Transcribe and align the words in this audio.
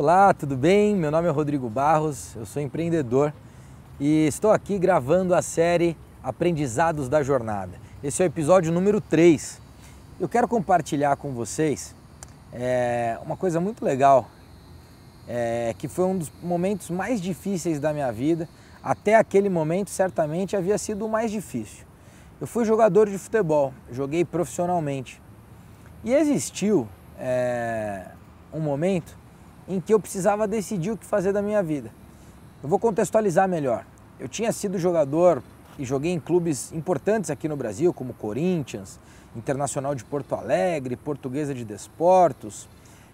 Olá, 0.00 0.32
tudo 0.32 0.56
bem? 0.56 0.94
Meu 0.94 1.10
nome 1.10 1.26
é 1.26 1.30
Rodrigo 1.32 1.68
Barros, 1.68 2.36
eu 2.36 2.46
sou 2.46 2.62
empreendedor 2.62 3.34
e 3.98 4.28
estou 4.28 4.52
aqui 4.52 4.78
gravando 4.78 5.34
a 5.34 5.42
série 5.42 5.96
Aprendizados 6.22 7.08
da 7.08 7.20
Jornada. 7.20 7.72
Esse 8.00 8.22
é 8.22 8.26
o 8.26 8.28
episódio 8.28 8.70
número 8.70 9.00
3. 9.00 9.60
Eu 10.20 10.28
quero 10.28 10.46
compartilhar 10.46 11.16
com 11.16 11.32
vocês 11.32 11.96
é, 12.52 13.18
uma 13.26 13.36
coisa 13.36 13.58
muito 13.58 13.84
legal, 13.84 14.28
é, 15.26 15.74
que 15.76 15.88
foi 15.88 16.04
um 16.04 16.16
dos 16.16 16.30
momentos 16.40 16.90
mais 16.90 17.20
difíceis 17.20 17.80
da 17.80 17.92
minha 17.92 18.12
vida. 18.12 18.48
Até 18.80 19.16
aquele 19.16 19.48
momento, 19.48 19.90
certamente, 19.90 20.54
havia 20.54 20.78
sido 20.78 21.06
o 21.06 21.08
mais 21.08 21.28
difícil. 21.28 21.84
Eu 22.40 22.46
fui 22.46 22.64
jogador 22.64 23.10
de 23.10 23.18
futebol, 23.18 23.74
joguei 23.90 24.24
profissionalmente. 24.24 25.20
E 26.04 26.14
existiu 26.14 26.88
é, 27.18 28.06
um 28.52 28.60
momento 28.60 29.18
em 29.68 29.80
que 29.80 29.92
eu 29.92 30.00
precisava 30.00 30.48
decidir 30.48 30.90
o 30.90 30.96
que 30.96 31.04
fazer 31.04 31.32
da 31.32 31.42
minha 31.42 31.62
vida. 31.62 31.90
Eu 32.62 32.68
vou 32.68 32.78
contextualizar 32.78 33.46
melhor. 33.46 33.84
Eu 34.18 34.26
tinha 34.26 34.50
sido 34.50 34.78
jogador 34.78 35.42
e 35.78 35.84
joguei 35.84 36.10
em 36.10 36.18
clubes 36.18 36.72
importantes 36.72 37.30
aqui 37.30 37.46
no 37.46 37.56
Brasil, 37.56 37.92
como 37.92 38.14
Corinthians, 38.14 38.98
Internacional 39.36 39.94
de 39.94 40.04
Porto 40.04 40.34
Alegre, 40.34 40.96
Portuguesa 40.96 41.54
de 41.54 41.64
Desportos. 41.64 42.68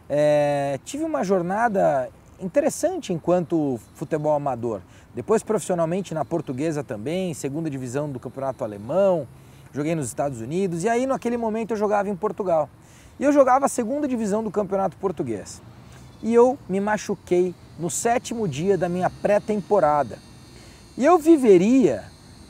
É, 0.09 0.79
tive 0.85 1.05
uma 1.05 1.25
jornada 1.25 2.09
interessante 2.41 3.13
enquanto 3.13 3.79
futebol 3.95 4.33
amador. 4.33 4.81
Depois 5.15 5.43
profissionalmente 5.43 6.15
na 6.15 6.25
Portuguesa 6.25 6.83
também, 6.83 7.35
segunda 7.35 7.69
divisão 7.69 8.09
do 8.09 8.19
Campeonato 8.19 8.65
Alemão, 8.65 9.27
joguei 9.73 9.95
nos 9.95 10.07
Estados 10.07 10.41
Unidos 10.41 10.85
e 10.85 10.89
aí 10.89 11.07
naquele 11.07 11.37
momento 11.37 11.73
eu 11.73 11.77
jogava 11.77 12.09
em 12.09 12.17
Portugal. 12.17 12.69
E 13.19 13.25
eu 13.25 13.33
jogava 13.33 13.67
a 13.67 13.69
segunda 13.69 14.09
divisão 14.09 14.43
do 14.43 14.51
Campeonato 14.51 14.97
Português 14.97 15.61
e 16.25 16.33
eu 16.33 16.59
me 16.67 16.81
machuquei 16.81 17.55
no 17.79 17.91
sétimo 17.91 18.49
dia 18.49 18.79
da 18.79 18.89
minha 18.89 19.11
pré-temporada. 19.11 20.19
E 20.97 21.05
eu 21.05 21.19
viveria 21.19 22.05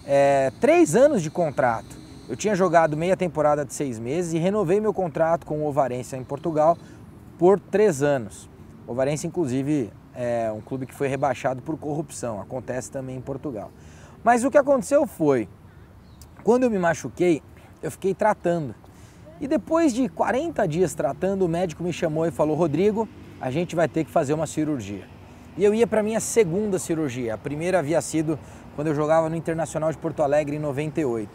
é, 0.07 0.53
três 0.61 0.95
anos 0.95 1.21
de 1.21 1.29
contrato. 1.29 1.97
Eu 2.29 2.37
tinha 2.37 2.55
jogado 2.55 2.97
meia 2.97 3.17
temporada 3.17 3.65
de 3.65 3.75
seis 3.75 3.99
meses 3.99 4.33
e 4.33 4.39
renovei 4.39 4.81
meu 4.81 4.95
contrato 4.95 5.45
com 5.45 5.59
o 5.59 5.67
Ovarense 5.67 6.15
em 6.15 6.23
Portugal 6.23 6.79
por 7.37 7.59
três 7.59 8.01
anos. 8.01 8.49
O 8.87 8.93
Ovarense, 8.93 9.27
inclusive, 9.27 9.91
é 10.15 10.53
um 10.53 10.61
clube 10.61 10.87
que 10.87 10.95
foi 10.95 11.09
rebaixado 11.09 11.61
por 11.61 11.77
corrupção, 11.77 12.41
acontece 12.41 12.93
também 12.93 13.17
em 13.17 13.21
Portugal. 13.21 13.73
Mas 14.23 14.45
o 14.45 14.51
que 14.53 14.57
aconteceu 14.57 15.05
foi, 15.05 15.49
quando 16.45 16.63
eu 16.63 16.71
me 16.71 16.79
machuquei, 16.79 17.43
eu 17.83 17.91
fiquei 17.91 18.15
tratando. 18.15 18.73
E 19.41 19.49
depois 19.49 19.93
de 19.93 20.09
40 20.09 20.67
dias 20.69 20.95
tratando, 20.95 21.45
o 21.45 21.49
médico 21.49 21.83
me 21.83 21.93
chamou 21.93 22.25
e 22.25 22.31
falou: 22.31 22.57
Rodrigo, 22.57 23.09
a 23.45 23.51
gente 23.51 23.77
vai 23.77 23.87
ter 23.87 24.05
que 24.05 24.11
fazer 24.11 24.33
uma 24.33 24.47
cirurgia. 24.47 25.05
E 25.55 25.63
eu 25.63 25.75
ia 25.75 25.87
para 25.87 26.03
minha 26.03 26.19
segunda 26.19 26.79
cirurgia. 26.79 27.35
A 27.35 27.37
primeira 27.37 27.79
havia 27.79 28.01
sido 28.01 28.39
quando 28.75 28.87
eu 28.87 28.95
jogava 28.95 29.29
no 29.29 29.37
Internacional 29.37 29.93
de 29.93 29.99
Porto 29.99 30.23
Alegre 30.23 30.57
em 30.57 30.59
98. 30.59 31.29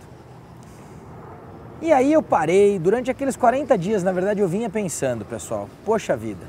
E 1.83 1.93
aí 1.93 2.11
eu 2.11 2.23
parei, 2.23 2.79
durante 2.79 3.11
aqueles 3.11 3.35
40 3.35 3.77
dias, 3.77 4.01
na 4.01 4.11
verdade, 4.11 4.39
eu 4.39 4.47
vinha 4.47 4.71
pensando, 4.71 5.23
pessoal, 5.23 5.69
poxa 5.85 6.17
vida, 6.17 6.47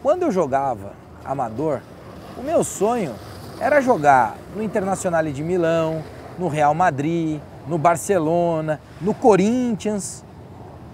quando 0.00 0.22
eu 0.22 0.30
jogava 0.30 0.92
amador, 1.24 1.80
o 2.38 2.42
meu 2.42 2.62
sonho 2.62 3.12
era 3.58 3.80
jogar 3.80 4.36
no 4.54 4.62
Internacional 4.62 5.24
de 5.24 5.42
Milão, 5.42 6.04
no 6.38 6.46
Real 6.46 6.72
Madrid, 6.72 7.40
no 7.66 7.78
Barcelona, 7.78 8.80
no 9.00 9.12
Corinthians, 9.12 10.24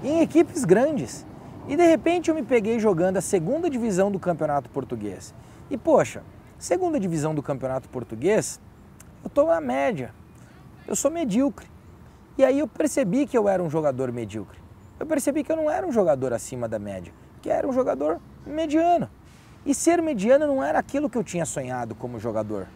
em 0.03 0.23
equipes 0.23 0.65
grandes. 0.65 1.27
E 1.69 1.77
de 1.77 1.85
repente 1.85 2.29
eu 2.29 2.35
me 2.35 2.43
peguei 2.43 2.79
jogando 2.79 3.17
a 3.17 3.21
segunda 3.21 3.69
divisão 3.69 4.11
do 4.11 4.19
Campeonato 4.21 4.71
Português. 4.71 5.35
E 5.69 5.77
poxa, 5.77 6.23
segunda 6.59 6.99
divisão 7.01 7.35
do 7.35 7.43
Campeonato 7.43 7.89
Português, 7.89 8.61
eu 9.25 9.29
estou 9.29 9.47
na 9.47 9.61
média. 9.61 10.15
Eu 10.87 10.95
sou 10.95 11.11
medíocre. 11.11 11.67
E 12.39 12.45
aí 12.45 12.61
eu 12.61 12.69
percebi 12.69 13.27
que 13.27 13.37
eu 13.37 13.49
era 13.49 13.61
um 13.61 13.69
jogador 13.69 14.13
medíocre. 14.13 14.59
Eu 15.01 15.07
percebi 15.07 15.43
que 15.43 15.51
eu 15.51 15.57
não 15.57 15.71
era 15.71 15.87
um 15.87 15.91
jogador 15.91 16.33
acima 16.33 16.69
da 16.69 16.79
média, 16.79 17.13
que 17.43 17.51
era 17.51 17.67
um 17.67 17.73
jogador 17.73 18.21
mediano. 18.47 19.11
E 19.65 19.75
ser 19.75 20.01
mediano 20.01 20.47
não 20.47 20.63
era 20.63 20.79
aquilo 20.79 21.11
que 21.11 21.19
eu 21.19 21.25
tinha 21.25 21.45
sonhado 21.45 21.95
como 21.97 22.21
jogador. 22.21 22.69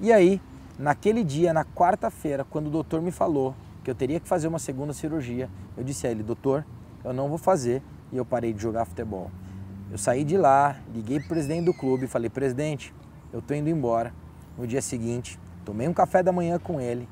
E 0.00 0.12
aí, 0.12 0.40
naquele 0.76 1.22
dia, 1.22 1.52
na 1.52 1.64
quarta-feira, 1.64 2.44
quando 2.44 2.66
o 2.66 2.70
doutor 2.70 3.00
me 3.00 3.12
falou 3.12 3.54
que 3.84 3.90
eu 3.90 3.94
teria 3.94 4.18
que 4.18 4.26
fazer 4.26 4.48
uma 4.48 4.58
segunda 4.58 4.92
cirurgia, 4.92 5.48
eu 5.76 5.84
disse 5.84 6.06
a 6.06 6.10
ele, 6.10 6.24
doutor, 6.24 6.66
eu 7.06 7.12
não 7.12 7.28
vou 7.28 7.38
fazer 7.38 7.82
e 8.10 8.16
eu 8.16 8.24
parei 8.24 8.52
de 8.52 8.60
jogar 8.60 8.84
futebol. 8.84 9.30
Eu 9.90 9.96
saí 9.96 10.24
de 10.24 10.36
lá, 10.36 10.76
liguei 10.92 11.18
para 11.20 11.26
o 11.26 11.28
presidente 11.28 11.64
do 11.64 11.72
clube 11.72 12.04
e 12.04 12.08
falei, 12.08 12.28
presidente, 12.28 12.92
eu 13.32 13.38
estou 13.38 13.56
indo 13.56 13.70
embora. 13.70 14.12
No 14.58 14.66
dia 14.66 14.82
seguinte, 14.82 15.38
tomei 15.64 15.86
um 15.86 15.94
café 15.94 16.22
da 16.22 16.32
manhã 16.32 16.58
com 16.58 16.80
ele 16.80 17.08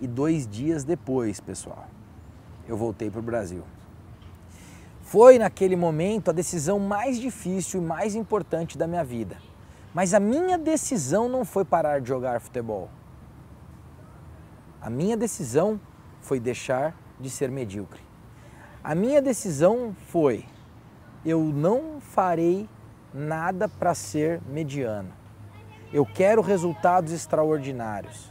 e 0.00 0.06
dois 0.06 0.46
dias 0.46 0.84
depois, 0.84 1.40
pessoal, 1.40 1.86
eu 2.68 2.76
voltei 2.76 3.10
para 3.10 3.20
o 3.20 3.22
Brasil. 3.22 3.62
Foi 5.00 5.38
naquele 5.38 5.74
momento 5.74 6.28
a 6.28 6.32
decisão 6.32 6.78
mais 6.78 7.18
difícil 7.18 7.80
e 7.80 7.84
mais 7.84 8.14
importante 8.14 8.76
da 8.76 8.86
minha 8.86 9.02
vida. 9.02 9.38
Mas 9.94 10.12
a 10.12 10.20
minha 10.20 10.58
decisão 10.58 11.30
não 11.30 11.46
foi 11.46 11.64
parar 11.64 12.02
de 12.02 12.08
jogar 12.08 12.40
futebol. 12.40 12.90
A 14.82 14.90
minha 14.90 15.16
decisão 15.16 15.80
foi 16.20 16.38
deixar 16.38 16.94
de 17.18 17.30
ser 17.30 17.50
medíocre. 17.50 18.07
A 18.82 18.94
minha 18.94 19.20
decisão 19.20 19.94
foi: 20.08 20.44
eu 21.24 21.40
não 21.40 22.00
farei 22.00 22.68
nada 23.12 23.68
para 23.68 23.94
ser 23.94 24.40
mediano. 24.48 25.12
Eu 25.92 26.06
quero 26.06 26.42
resultados 26.42 27.12
extraordinários. 27.12 28.30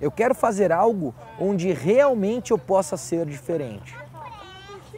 Eu 0.00 0.10
quero 0.10 0.34
fazer 0.34 0.72
algo 0.72 1.14
onde 1.38 1.72
realmente 1.72 2.50
eu 2.50 2.58
possa 2.58 2.96
ser 2.96 3.26
diferente. 3.26 3.96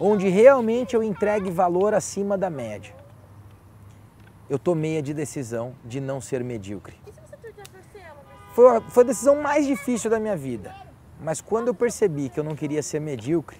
Onde 0.00 0.28
realmente 0.28 0.94
eu 0.94 1.02
entregue 1.02 1.50
valor 1.50 1.92
acima 1.92 2.38
da 2.38 2.48
média. 2.48 2.94
Eu 4.48 4.58
tomei 4.58 4.98
a 4.98 5.02
de 5.02 5.12
decisão 5.12 5.74
de 5.84 6.00
não 6.00 6.20
ser 6.20 6.42
medíocre. 6.42 6.96
Foi 8.54 8.76
a, 8.76 8.80
foi 8.80 9.04
a 9.04 9.06
decisão 9.06 9.40
mais 9.40 9.66
difícil 9.66 10.10
da 10.10 10.20
minha 10.20 10.36
vida. 10.36 10.74
Mas 11.20 11.40
quando 11.40 11.68
eu 11.68 11.74
percebi 11.74 12.28
que 12.28 12.38
eu 12.38 12.44
não 12.44 12.54
queria 12.54 12.82
ser 12.82 13.00
medíocre, 13.00 13.58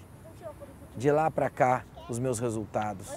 de 0.95 1.11
lá 1.11 1.29
para 1.31 1.49
cá, 1.49 1.83
os 2.09 2.19
meus 2.19 2.39
resultados 2.39 3.09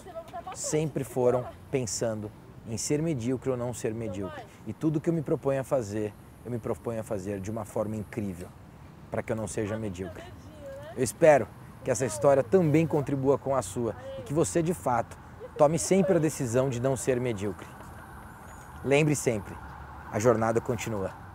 sempre 0.54 1.04
foram 1.04 1.46
pensando 1.70 2.30
em 2.68 2.76
ser 2.76 3.02
medíocre 3.02 3.50
ou 3.50 3.56
não 3.56 3.74
ser 3.74 3.94
medíocre. 3.94 4.42
E 4.66 4.72
tudo 4.72 5.00
que 5.00 5.10
eu 5.10 5.14
me 5.14 5.22
proponho 5.22 5.60
a 5.60 5.64
fazer, 5.64 6.12
eu 6.44 6.50
me 6.50 6.58
proponho 6.58 7.00
a 7.00 7.02
fazer 7.02 7.40
de 7.40 7.50
uma 7.50 7.64
forma 7.64 7.96
incrível, 7.96 8.48
para 9.10 9.22
que 9.22 9.32
eu 9.32 9.36
não 9.36 9.46
seja 9.46 9.76
medíocre. 9.76 10.24
Eu 10.96 11.02
espero 11.04 11.46
que 11.84 11.90
essa 11.90 12.06
história 12.06 12.42
também 12.42 12.86
contribua 12.86 13.38
com 13.38 13.54
a 13.54 13.62
sua 13.62 13.94
e 14.18 14.22
que 14.22 14.32
você, 14.32 14.62
de 14.62 14.74
fato, 14.74 15.16
tome 15.56 15.78
sempre 15.78 16.16
a 16.16 16.18
decisão 16.18 16.68
de 16.68 16.80
não 16.80 16.96
ser 16.96 17.20
medíocre. 17.20 17.66
Lembre 18.84 19.14
sempre, 19.14 19.54
a 20.10 20.18
jornada 20.18 20.60
continua. 20.60 21.25